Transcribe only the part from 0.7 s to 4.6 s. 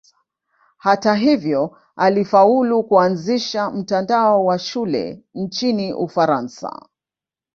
Hata hivyo alifaulu kuanzisha mtandao wa